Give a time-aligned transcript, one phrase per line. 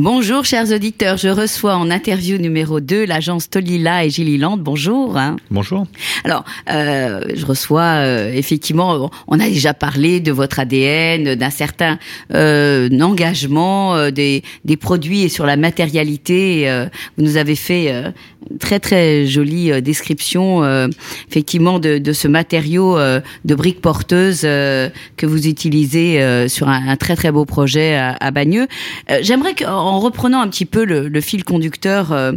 [0.00, 4.56] Bonjour chers auditeurs, je reçois en interview numéro 2 l'agence Tolila et Gilliland.
[4.56, 5.16] Bonjour.
[5.18, 5.34] hein.
[5.50, 5.88] Bonjour.
[6.22, 11.98] Alors, euh, je reçois euh, effectivement, on a déjà parlé de votre ADN, d'un certain
[12.32, 16.70] euh, engagement euh, des, des produits et sur la matérialité.
[16.70, 16.86] euh,
[17.16, 18.12] vous nous avez fait euh,
[18.52, 20.86] une très très jolie euh, description euh,
[21.28, 26.68] effectivement de, de ce matériau euh, de briques porteuses euh, que vous utilisez euh, sur
[26.68, 28.68] un, un très très beau projet à, à Bagneux.
[29.10, 29.54] Euh, J'aimerais
[29.88, 32.32] qu'en reprenant un petit peu le, fil conducteur euh,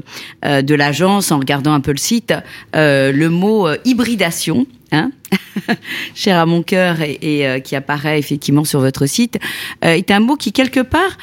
[0.45, 2.33] euh, de l'agence, en regardant un peu le site,
[2.75, 4.65] euh, le mot hybridation.
[4.93, 5.11] Hein
[6.15, 9.39] cher à mon cœur et, euh, qui apparaît effectivement sur votre site,
[9.85, 11.17] euh, est un mot qui quelque part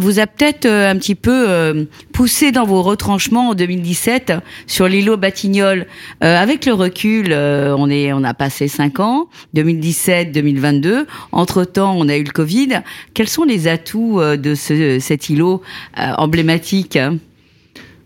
[0.00, 4.32] vous a peut-être euh, un petit peu poussé dans vos retranchements en 2017
[4.66, 5.86] sur l'îlot Batignolles.
[6.20, 11.06] Avec le recul, on est, on a passé cinq ans, 2017-2022.
[11.32, 12.80] Entre temps, on a eu le Covid.
[13.14, 15.62] Quels sont les atouts de ce, cet îlot
[15.96, 17.18] emblématique hein?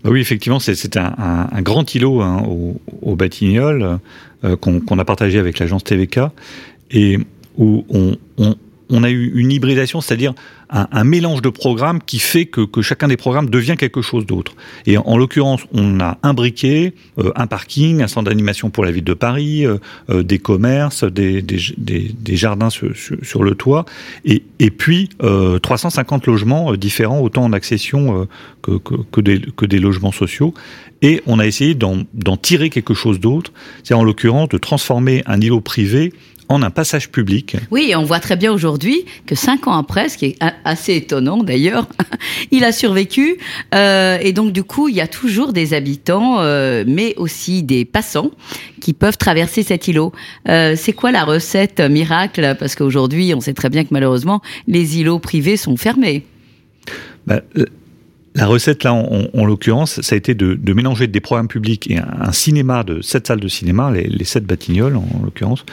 [0.05, 3.99] Bah oui, effectivement, c'est un, grand îlot hein, au, au Batignolles
[4.61, 6.21] qu'on qu'on a partagé avec l'agence TVK
[6.91, 7.19] et
[7.59, 8.17] où on-
[8.91, 10.35] on a eu une hybridation, c'est-à-dire
[10.69, 14.55] un, mélange de programmes qui fait que, chacun des programmes devient quelque chose d'autre.
[14.87, 18.85] Et en, en l'occurrence, on a un briquet, euh, un parking, un centre d'animation pour
[18.85, 19.79] la ville de Paris, euh,
[20.11, 21.45] euh, des commerces, des,
[22.37, 23.85] jardins sur, le toit,
[24.25, 28.27] et, puis euh, 350 logements différents, autant en accession
[28.63, 30.53] que, des, que des logements sociaux.
[31.03, 35.41] Et on a essayé d'en tirer quelque chose d'autre, c'est-à-dire en l'occurrence de transformer un
[35.41, 36.13] îlot privé
[36.49, 37.57] en un passage public.
[37.71, 40.95] Oui, et on voit très bien aujourd'hui que cinq ans après, ce qui est assez
[40.95, 41.89] étonnant d'ailleurs,
[42.51, 43.39] il a survécu.
[43.75, 47.85] euh, et donc du coup, il y a toujours des habitants, euh, mais aussi des
[47.85, 48.31] passants
[48.81, 50.13] qui peuvent traverser cet îlot.
[50.49, 52.57] Euh, c'est quoi la recette miracle?
[52.59, 56.25] Parce qu'aujourd'hui, on sait très bien que malheureusement, les îlots privés sont fermés.
[57.27, 57.41] Bah,
[58.37, 61.49] la recette, là, en, en- en l'occurrence, ça a été de, de mélanger des programmes
[61.49, 65.07] publics et un, un cinéma de sept salles de cinéma, les, les sept Batignolles, en,
[65.19, 65.65] en l'occurrence,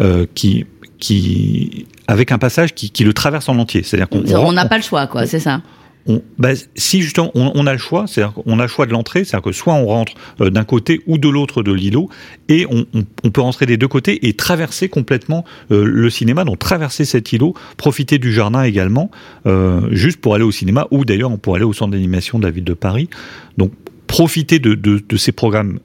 [0.00, 0.66] euh, qui,
[0.98, 3.82] qui, avec un passage qui, qui le traverse en entier.
[3.82, 5.26] C'est-à-dire qu'on On n'a pas le choix, quoi.
[5.26, 5.62] C'est ça.
[6.10, 9.24] On- bah, si justement on, a le choix, c'est-à-dire qu'on a le choix de l'entrée,
[9.24, 12.08] c'est-à-dire que soit on rentre euh, d'un côté ou de l'autre de l'îlot,
[12.48, 12.84] et on,
[13.30, 17.54] peut rentrer des deux côtés et traverser complètement euh, le cinéma, donc traverser cet îlot,
[17.76, 19.10] profiter du jardin également,
[19.46, 22.50] euh, juste pour aller au cinéma, ou d'ailleurs pourrait aller au centre d'animation de la
[22.50, 23.08] ville de Paris.
[23.56, 23.72] Donc
[24.06, 25.78] profiter de, ces programmes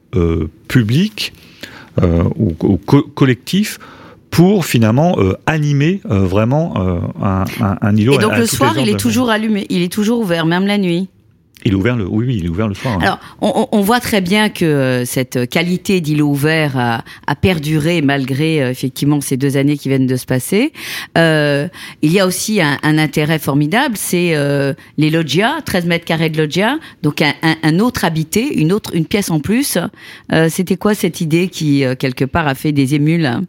[0.68, 1.34] publics
[2.02, 3.78] ou, ou co- collectifs
[4.32, 8.14] pour finalement euh, animer euh, vraiment euh, un, un, un îlot.
[8.14, 10.66] Et donc à- à le soir, il est toujours allumé, il est toujours ouvert, même
[10.68, 11.08] la nuit.
[11.64, 12.96] il est ouvert le, oui, oui, il est ouvert le soir.
[12.96, 13.00] hein.
[13.02, 17.36] Alors, on, on- on voit très bien que euh, cette qualité d'îlot ouvert a, a
[17.36, 20.74] perduré malgré euh, effectivement ces deux années qui viennent de se passer.
[21.18, 21.68] Euh,
[22.02, 26.30] il y a aussi un, un intérêt formidable, c'est euh, les loggias, 13 mètres carrés
[26.30, 29.78] de loggia, donc un, un- un autre habité, une autre, une pièce en plus.
[30.34, 33.26] Euh, C'était quoi cette idée qui euh, quelque part a fait des émules?
[33.26, 33.44] hein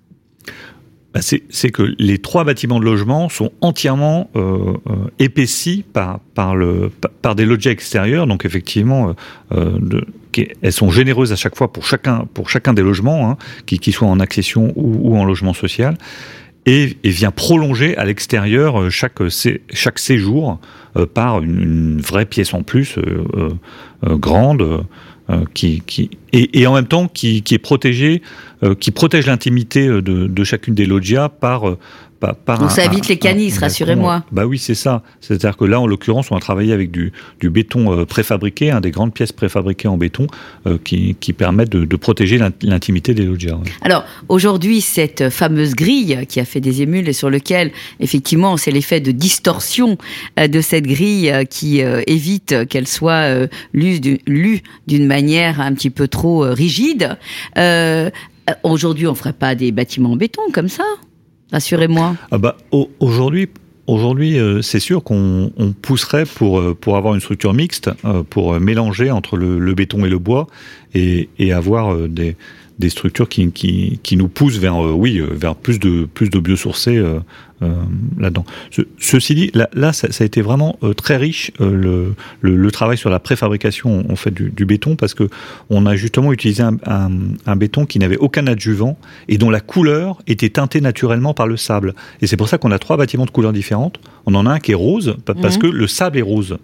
[1.17, 6.55] Bah, c'est que les trois bâtiments de logement sont entièrement euh, euh, épaissis par, par,
[7.35, 8.27] des logis extérieurs.
[8.27, 9.15] Donc effectivement,
[9.53, 9.79] euh,
[10.33, 13.81] qui- elles sont généreuses à chaque fois pour chacun, pour chacun des logements, hein, qu'ils
[13.81, 15.97] qu'ils soient en accession ou, en logement social.
[16.67, 19.21] Et, et vient prolonger à l'extérieur chaque,
[19.73, 20.61] chaque séjour
[21.15, 22.99] par une, vraie pièce en plus
[24.03, 24.85] grande
[25.55, 28.23] qui, qui et, en même temps qui, est protégée
[28.63, 31.77] euh, qui protège l'intimité euh, de, de chacune des loggias par
[32.25, 34.25] euh, par, Donc un- ça un- les canisses, rassurez-moi.
[34.33, 35.03] Bah oui, c'est ça.
[35.21, 38.81] C'est-à-dire que là, en l'occurrence, on a travaillé avec du, du béton euh, préfabriqué, hein,
[38.81, 40.27] des grandes pièces préfabriquées en béton
[40.67, 43.55] euh, qui, qui permettent de, de protéger l'int- l'intimité des loggias.
[43.57, 43.71] ouais.
[43.83, 48.71] Alors aujourd'hui, cette fameuse grille qui a fait des émules et sur lequel, effectivement, c'est
[48.71, 49.99] l'effet de distorsion
[50.39, 55.61] euh, de cette grille qui euh, évite qu'elle soit euh, lue du- lue d'une manière
[55.61, 57.17] un petit peu trop rigide.
[58.63, 60.85] Aujourd'hui, on ferait pas des bâtiments en béton comme ça?
[61.53, 62.17] Rassurez-moi.
[62.31, 63.49] Ah bah, au- aujourd'hui,
[63.87, 68.23] aujourd'hui, euh, c'est sûr qu'on on pousserait pour euh, pour avoir une structure mixte, euh,
[68.29, 70.47] pour mélanger entre le, béton et le bois
[70.95, 72.37] et, avoir des
[72.79, 77.03] des structures qui, qui, qui nous poussent vers, oui, vers plus de, plus de biosourcés
[77.63, 77.73] euh,
[78.19, 78.45] là-dedans.
[78.99, 83.09] ceci dit, là, ça, a été vraiment euh, très riche euh, le, le, travail sur
[83.09, 85.31] la préfabrication en fait du, du béton parce que
[85.71, 90.21] on a justement utilisé un, un, béton qui n'avait aucun adjuvant et dont la couleur
[90.27, 91.95] était teintée naturellement par le sable.
[92.21, 94.01] Et c'est pour ça qu'on a trois bâtiments de couleurs différentes.
[94.27, 95.63] On en a un qui est rose parce mhm.
[95.63, 96.59] que le sable est rose.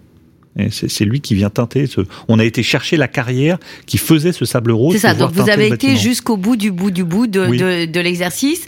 [0.70, 1.86] C'est lui qui vient teinter.
[1.86, 2.00] Ce...
[2.28, 4.94] On a été chercher la carrière qui faisait ce sable rose.
[4.94, 5.14] C'est ça.
[5.14, 8.66] Donc vous avez été jusqu'au bout du bout du bout de, de, de l'exercice.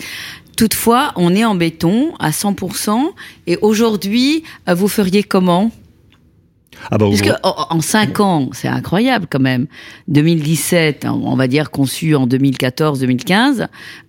[0.57, 3.11] Toutefois, on est en béton à 100%.
[3.47, 5.73] Et aujourd'hui, euh, vous feriez comment?
[6.91, 9.67] Ah bah, Parce que en 5 ans, c'est incroyable quand même.
[10.09, 13.67] 2017, on va dire conçu en 2014-2015,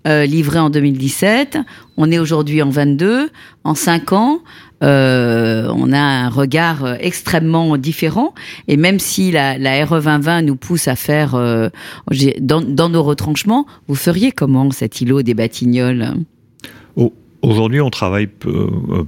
[0.07, 1.57] euh, livré en 2017.
[1.98, 3.30] On est aujourd'hui en 22.
[3.63, 4.39] En 5 ans,
[4.83, 8.33] euh, on a un regard extrêmement différent.
[8.68, 11.36] Et même si la, la RE 2020 nous pousse à faire
[12.39, 16.13] dans, dans, nos retranchements, vous feriez comment cet îlot des Batignolles
[17.45, 19.04] Aujourd'hui, on travaille euh,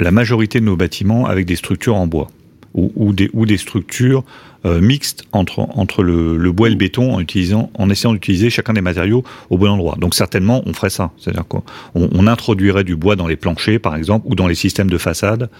[0.00, 2.28] la majorité de nos bâtiments avec des structures en bois
[2.74, 4.24] ou, des, structures
[4.64, 8.72] euh, mixtes entre, entre le, bois et le béton en, utilisant, en essayant d'utiliser chacun
[8.72, 9.96] des matériaux au bon endroit.
[9.98, 11.10] Donc certainement, on ferait ça.
[11.18, 11.62] C'est-à-dire qu'on
[11.94, 15.50] on introduirait du bois dans les planchers, par exemple, ou dans les systèmes de façade.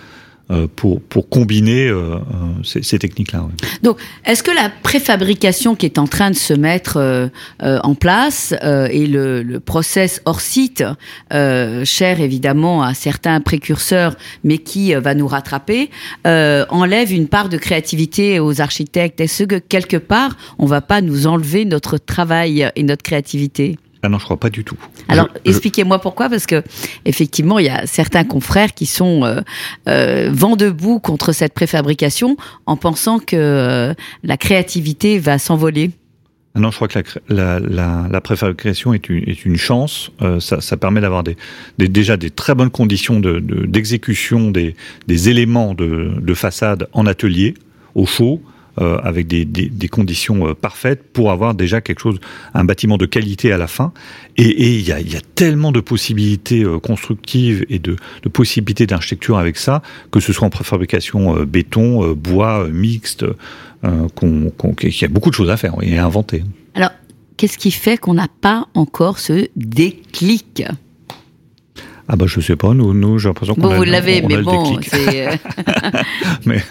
[0.51, 2.19] Euh, pour, pour combiner euh, euh,
[2.65, 3.47] ces, techniques-là.
[3.83, 7.31] Donc, est-ce que la préfabrication qui est en train de se mettre
[7.61, 10.85] en place et le, le, process hors site,
[11.31, 15.91] cher évidemment à certains précurseurs, mais qui va nous rattraper,
[16.25, 19.21] enlève une part de créativité aux architectes?
[19.21, 23.79] Est-ce que quelque part, on va pas nous enlever notre travail et notre créativité?
[24.05, 24.77] Ah non, je crois pas du tout.
[25.09, 26.65] Alors, expliquez-moi pourquoi, parce que
[27.05, 29.41] effectivement, il y a certains confrères qui sont euh,
[29.89, 33.95] euh, vent debout contre cette préfabrication en pensant que euh,
[34.25, 35.93] la créativité va s'envoler.
[36.57, 40.11] Ah non, je crois que la, la, la, préfabrication est une, est une chance.
[40.41, 41.39] Ça, ça, permet d'avoir des,
[41.79, 44.77] des, déjà des très bonnes conditions d'exécution de, des,
[45.07, 47.55] des éléments de, de façade en atelier,
[47.95, 48.43] au chaud,
[48.81, 52.19] euh, avec des, des, conditions euh, parfaites pour avoir déjà quelque chose,
[52.55, 53.93] un bâtiment de qualité à la fin.
[54.39, 57.97] Et il y a, tellement de possibilités euh, constructives et de,
[58.33, 63.27] possibilités d'architecture avec ça, que ce soit en préfabrication béton, bois, mixte,
[63.83, 66.43] qu'il y a beaucoup de choses à faire et à inventer.
[66.75, 66.93] Alors,
[67.37, 70.65] qu'est-ce qui fait qu'on n'a pas encore ce déclic?
[72.13, 74.77] Ah bah je sais pas, nous, nous j'ai l'impression qu'on bon, vous l'avez, mais bon,
[74.77, 75.31] euh,
[76.45, 76.63] mais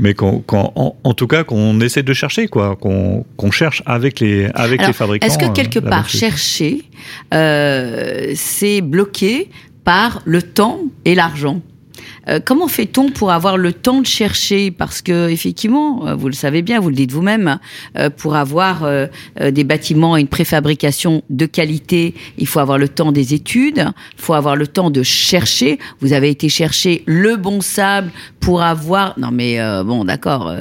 [0.00, 4.18] mais qu'on, en, en, tout cas qu'on essaie de chercher quoi, qu'on, qu'on cherche avec
[4.18, 5.28] les avec les fabricants.
[5.28, 6.82] Est-ce que quelque euh, part chercher,
[7.32, 9.48] euh, c'est bloqué
[9.84, 11.60] par le temps et l'argent?
[12.28, 16.34] Euh, comment fait-on pour avoir le temps de chercher Parce que effectivement, euh, vous le
[16.34, 17.58] savez bien, vous le dites vous-même,
[17.98, 18.84] euh, pour avoir
[19.40, 23.86] des bâtiments et une préfabrication de qualité, il faut avoir le temps des études,
[24.16, 25.78] il faut avoir le temps de chercher.
[26.00, 28.10] Vous avez été chercher le bon sable
[28.40, 29.18] pour avoir.
[29.18, 30.52] Non, mais bon, d'accord,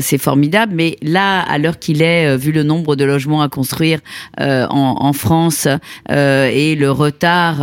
[0.00, 0.72] c'est formidable.
[0.74, 4.00] Mais là, à l'heure qu'il est, vu le nombre de logements à construire
[4.38, 5.68] en, en, France
[6.08, 7.58] et le retard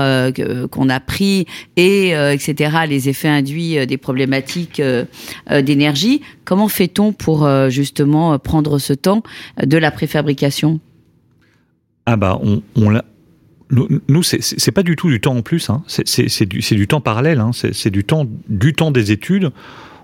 [0.71, 1.45] qu'on a pris
[1.77, 2.71] et etc.
[2.87, 5.05] Les effets induit euh, des problématiques euh,
[5.51, 6.21] euh, d'énergie.
[6.43, 9.23] Comment fait-on pour justement prendre ce temps
[9.61, 10.79] de la préfabrication?
[12.05, 12.39] Ah bah
[12.75, 13.03] on, l'a
[13.71, 15.83] nous, c'est pas du tout du temps en plus, hein.
[15.87, 17.49] c'est du, du, temps parallèle, hein.
[17.53, 19.51] c'est du temps, du temps des études.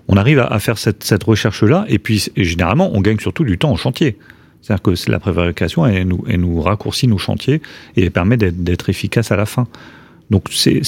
[0.08, 3.76] On arrive à, faire cette, recherche-là, et puis généralement, on gagne surtout du temps au
[3.76, 4.18] chantier.
[4.60, 7.62] C'est-à-dire que la préfabrication, elle nous, elle nous raccourcit nos chantiers
[7.96, 9.68] et elle permet d'être efficace à la fin.
[10.30, 10.82] Donc c'est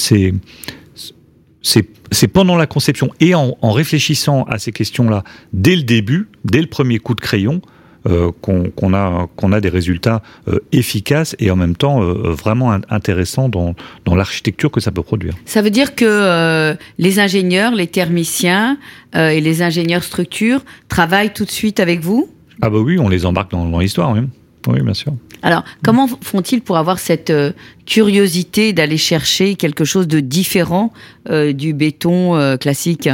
[1.64, 6.66] c'est pendant la conception et en, réfléchissant à ces questions-là dès le début, dès le
[6.66, 7.60] premier coup de crayon,
[8.06, 12.78] euh, qu'on a, qu'on a des résultats euh, efficaces et en même temps euh, vraiment
[12.90, 15.32] intéressants dans, dans l'architecture que ça peut produire.
[15.46, 18.76] Ça veut dire que les ingénieurs, les thermiciens
[19.14, 22.28] et les ingénieurs structures travaillent tout de suite avec vous?
[22.60, 24.20] Ah bah oui, on les embarque dans, dans l'histoire, oui.
[24.66, 25.14] Oui, bien sûr.
[25.44, 27.52] Alors, comment font-ils pour avoir cette euh,
[27.84, 30.90] curiosité d'aller chercher quelque chose de différent
[31.28, 33.10] euh, du béton euh, classique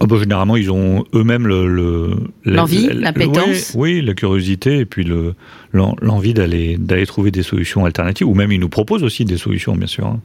[0.00, 3.72] oh bah, Généralement, ils ont eux-mêmes le, l'envie, l'appétence.
[3.74, 5.34] Oui, oui, la curiosité et puis le,
[5.74, 8.26] l'envie d'aller, d'aller trouver des solutions alternatives.
[8.26, 10.06] Ou même, ils nous proposent aussi des solutions, bien sûr.
[10.06, 10.20] Hein.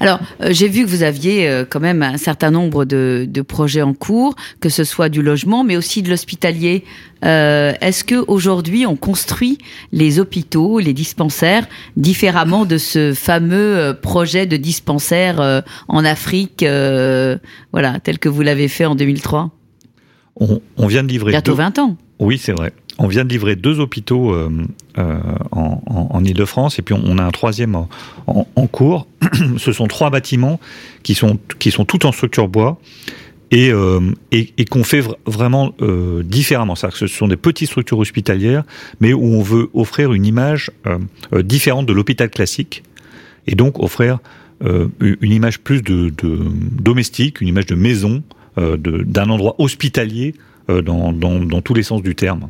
[0.00, 3.82] Alors, euh, j'ai vu que vous aviez euh, quand même un certain nombre de, projets
[3.82, 6.84] en cours, que ce soit du logement, mais aussi de l'hospitalier.
[7.24, 9.58] Euh, est-ce que aujourd'hui on construit
[9.92, 11.66] les hôpitaux, les dispensaires
[11.96, 16.64] différemment de ce fameux projet de dispensaire en Afrique,
[17.72, 19.50] voilà, tel que vous l'avez fait en 2003
[20.36, 21.96] on, vient de livrer bientôt 20 ans.
[22.18, 22.72] Oui, c'est vrai.
[22.98, 24.34] On vient de livrer deux hôpitaux
[24.96, 29.06] en, en, Ile-de-France, et puis on, a un troisième en, cours.
[29.58, 30.60] Ce sont trois bâtiments
[31.02, 32.78] qui sont, qui sont tout en structure bois
[33.50, 33.72] et,
[34.32, 35.74] et, qu'on fait vraiment
[36.24, 36.74] différemment.
[36.74, 38.64] C'est-à-dire que ce sont des petites structures hospitalières,
[39.00, 40.70] mais où on veut offrir une image
[41.32, 42.82] différente de l'hôpital classique,
[43.46, 44.18] et donc offrir
[44.60, 48.22] une image plus de, domestique, une image de maison,
[48.56, 50.34] d'un endroit hospitalier
[50.70, 52.48] euh, dans, dans, tous les sens du terme.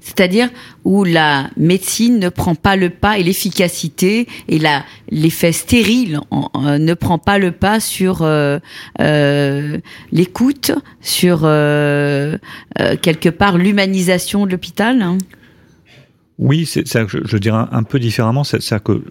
[0.00, 0.48] C'est-à-dire
[0.84, 4.60] où la médecine ne prend pas le pas et l'efficacité et
[5.10, 6.20] l'effet stérile
[6.64, 8.58] ne prend pas le pas sur euh,
[9.00, 9.78] euh,
[10.12, 15.02] l'écoute, sur quelque part l'humanisation de l'hôpital.
[15.02, 15.18] Hein?
[16.38, 16.84] Oui, c'est.
[16.86, 18.44] Je, dirais un, peu différemment.
[18.44, 19.02] C'est ça que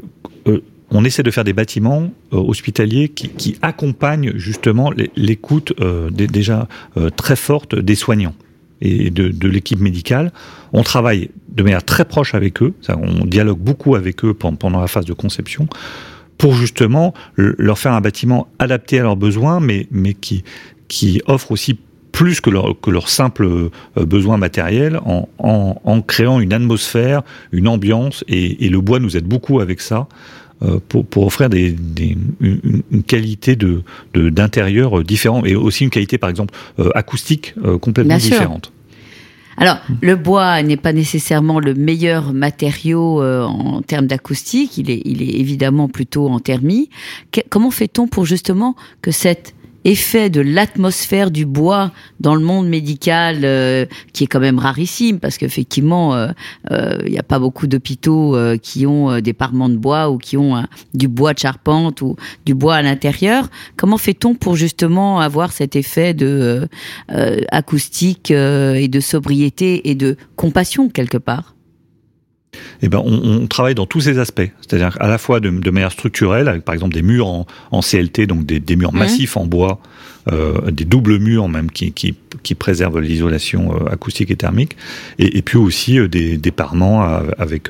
[0.92, 5.74] on essaie de faire des bâtiments hospitaliers qui, accompagnent justement l'écoute
[6.12, 6.68] déjà
[7.16, 8.36] très forte des soignants
[8.84, 10.32] et de, l'équipe médicale.
[10.74, 14.88] On travaille de manière très proche avec eux, on dialogue beaucoup avec eux pendant la
[14.88, 15.68] phase de conception
[16.38, 19.88] pour justement leur faire un bâtiment adapté à leurs besoins, mais,
[20.20, 20.44] qui,
[20.88, 21.78] qui offre aussi
[22.12, 27.68] plus que leur, que leur simple euh, besoin matériel en, en, créant une atmosphère, une
[27.68, 30.08] ambiance, et, le bois nous aide beaucoup avec ça.
[30.64, 36.18] Euh, pour, pour, offrir des, des, une, qualité de d'intérieur différent et aussi une qualité
[36.18, 38.72] par exemple euh, acoustique complètement différente.
[39.58, 45.02] Alors, le bois n'est pas nécessairement le meilleur matériau euh, en termes d'acoustique, il est,
[45.06, 46.90] il est évidemment plutôt en thermie.
[47.50, 49.54] comment fait-on pour justement que cette
[49.86, 55.20] effet de l'atmosphère du bois dans le monde médical, euh, qui est quand même rarissime,
[55.20, 56.30] parce qu'effectivement, euh,
[56.72, 60.38] euh, il n'y a pas beaucoup d'hôpitaux qui ont des parements de bois ou qui
[60.38, 60.64] ont
[60.94, 63.50] du bois de charpente ou du bois à l'intérieur.
[63.78, 66.68] Comment fait-on pour justement avoir cet effet de
[67.52, 71.53] acoustique et de sobriété et de compassion quelque part?
[72.82, 76.48] Eh ben, on, travaille dans tous ces aspects, c'est-à-dire à la fois de, manière structurelle,
[76.48, 79.80] avec par exemple des murs en, CLT, donc des, murs massifs en bois,
[80.32, 84.78] euh, des doubles murs même qui, qui, qui préservent l'isolation euh, acoustique et thermique,
[85.20, 87.04] et, puis aussi euh, des, des parements
[87.38, 87.70] avec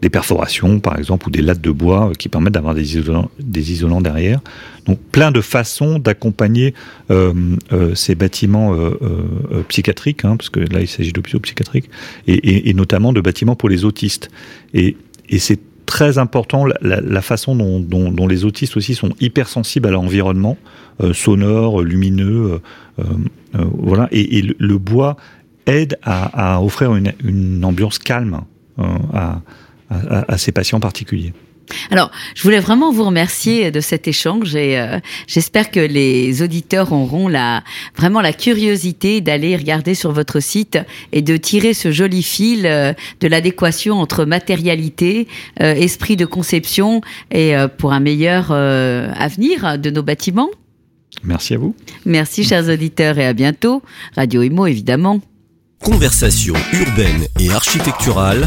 [0.00, 3.72] des perforations par exemple ou des lattes de bois qui permettent d'avoir des isolants, des
[3.72, 4.40] isolants derrière.
[4.86, 6.74] Donc plein de façons d'accompagner
[7.94, 8.76] ces bâtiments
[9.68, 11.88] psychiatriques, hein, parce que là il s'agit d'hôpitaux psychiatriques,
[12.26, 14.28] et, et, notamment de bâtiments pour les autistes.
[14.74, 14.96] Et,
[15.28, 15.60] et c'est
[15.92, 20.56] très important la, façon dont, les autistes aussi sont hypersensibles à l'environnement
[21.02, 22.62] euh, sonore, lumineux,
[22.98, 23.04] euh,
[23.56, 24.08] euh, voilà.
[24.10, 25.18] Et, le, bois
[25.66, 28.40] aide à, offrir une, ambiance calme
[29.12, 29.42] à,
[29.90, 31.34] à, ces patients particuliers.
[31.90, 36.92] Alors, je voulais vraiment vous remercier de cet échange et euh, j'espère que les auditeurs
[36.92, 37.62] auront la
[37.96, 40.78] vraiment la curiosité d'aller regarder sur votre site
[41.12, 45.28] et de tirer ce joli fil euh, de l'adéquation entre matérialité,
[45.60, 47.00] euh, esprit de conception
[47.30, 50.50] et pour un meilleur avenir de nos bâtiments.
[51.24, 51.74] Merci à vous.
[52.04, 53.82] Merci chers auditeurs et à bientôt.
[54.16, 55.20] Radio Imo évidemment.
[55.82, 58.46] Conversation urbaine et architecturale,